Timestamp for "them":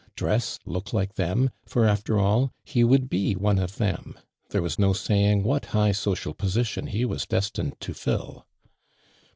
1.13-1.51, 3.77-4.17